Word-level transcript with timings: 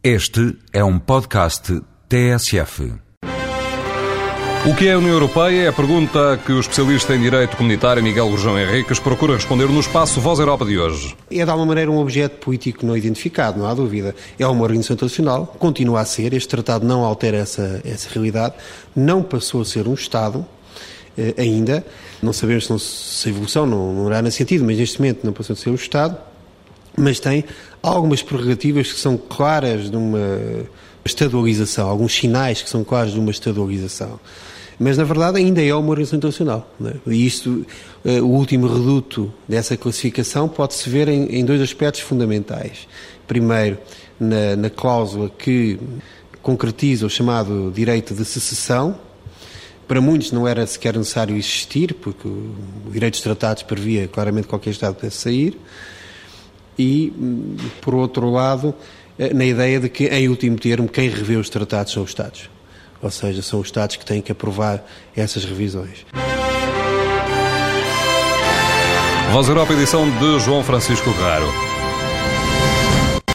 Este 0.00 0.56
é 0.72 0.84
um 0.84 0.96
podcast 0.96 1.82
TSF. 2.08 2.92
O 4.64 4.76
que 4.76 4.86
é 4.86 4.92
a 4.92 4.98
União 4.98 5.12
Europeia 5.12 5.64
é 5.64 5.68
a 5.68 5.72
pergunta 5.72 6.38
que 6.46 6.52
o 6.52 6.60
especialista 6.60 7.16
em 7.16 7.20
Direito 7.20 7.56
Comunitário 7.56 8.00
Miguel 8.00 8.28
Gurjão 8.28 8.56
Henriques 8.56 9.00
procura 9.00 9.34
responder 9.34 9.66
no 9.66 9.80
espaço 9.80 10.20
Voz 10.20 10.38
Europa 10.38 10.64
de 10.64 10.78
hoje. 10.78 11.16
É 11.28 11.44
de 11.44 11.50
alguma 11.50 11.66
maneira 11.66 11.90
um 11.90 11.98
objeto 11.98 12.36
político 12.38 12.86
não 12.86 12.96
identificado, 12.96 13.58
não 13.58 13.66
há 13.66 13.74
dúvida. 13.74 14.14
É 14.38 14.46
uma 14.46 14.62
organização 14.62 14.94
internacional, 14.94 15.48
continua 15.58 15.98
a 16.00 16.04
ser, 16.04 16.32
este 16.32 16.48
tratado 16.48 16.86
não 16.86 17.04
altera 17.04 17.38
essa, 17.38 17.80
essa 17.84 18.08
realidade, 18.08 18.54
não 18.94 19.20
passou 19.20 19.62
a 19.62 19.64
ser 19.64 19.88
um 19.88 19.94
Estado 19.94 20.46
eh, 21.18 21.34
ainda, 21.36 21.84
não 22.22 22.32
sabemos 22.32 22.66
se, 22.66 22.70
não, 22.70 22.78
se 22.78 23.28
a 23.28 23.32
evolução 23.32 23.66
não, 23.66 23.92
não 23.92 24.06
irá 24.06 24.22
nesse 24.22 24.36
sentido, 24.36 24.64
mas 24.64 24.78
neste 24.78 25.00
momento 25.00 25.24
não 25.24 25.32
passou 25.32 25.54
a 25.54 25.56
ser 25.56 25.70
um 25.70 25.74
Estado, 25.74 26.16
mas 26.98 27.20
tem 27.20 27.44
algumas 27.82 28.22
prerrogativas 28.22 28.92
que 28.92 28.98
são 28.98 29.16
claras 29.16 29.90
de 29.90 29.96
uma 29.96 30.66
estadualização, 31.04 31.88
alguns 31.88 32.14
sinais 32.14 32.62
que 32.62 32.68
são 32.68 32.84
claros 32.84 33.12
de 33.12 33.18
uma 33.18 33.30
estadualização. 33.30 34.18
Mas, 34.78 34.96
na 34.96 35.02
verdade, 35.02 35.38
ainda 35.38 35.60
é 35.62 35.74
uma 35.74 35.90
organização 35.90 36.18
internacional. 36.18 36.70
É? 36.84 36.94
E 37.08 37.26
isto, 37.26 37.66
uh, 38.04 38.10
o 38.22 38.28
último 38.28 38.68
reduto 38.68 39.32
dessa 39.48 39.76
classificação 39.76 40.48
pode-se 40.48 40.88
ver 40.88 41.08
em, 41.08 41.24
em, 41.26 41.44
dois 41.44 41.60
aspectos 41.60 42.02
fundamentais. 42.02 42.86
Primeiro, 43.26 43.78
na, 44.20 44.54
na 44.54 44.70
cláusula 44.70 45.30
que 45.30 45.80
concretiza 46.42 47.06
o 47.06 47.10
chamado 47.10 47.72
direito 47.74 48.14
de 48.14 48.24
secessão, 48.24 48.96
para 49.88 50.00
muitos 50.00 50.30
não 50.30 50.46
era 50.46 50.64
sequer 50.66 50.96
necessário 50.96 51.34
existir, 51.34 51.94
porque 51.94 52.28
o 52.28 52.54
direito 52.92 53.14
dos 53.14 53.22
tratados 53.22 53.64
previa 53.64 54.06
claramente 54.06 54.44
que 54.44 54.50
qualquer 54.50 54.70
Estado 54.70 54.94
pudesse 54.94 55.16
sair. 55.16 55.58
E, 56.78 57.12
por 57.80 57.94
outro 57.94 58.30
lado, 58.30 58.74
eh, 59.18 59.34
na 59.34 59.44
ideia 59.44 59.80
de 59.80 59.88
que, 59.88 60.06
em 60.06 60.28
último 60.28 60.58
termo, 60.58 60.88
quem 60.88 61.08
revê 61.08 61.36
os 61.36 61.50
tratados 61.50 61.92
são 61.92 62.02
os 62.02 62.10
Estados. 62.10 62.48
Ou 63.02 63.10
seja, 63.10 63.42
são 63.42 63.60
os 63.60 63.66
Estados 63.66 63.96
que 63.96 64.04
têm 64.04 64.22
que 64.22 64.32
aprovar 64.32 64.84
essas 65.16 65.44
revisões. 65.44 66.06
Voz 69.32 69.48
Europa, 69.48 69.72
edição 69.72 70.08
de 70.08 70.40
João 70.40 70.64
Francisco 70.64 71.10
Raro. 71.10 71.67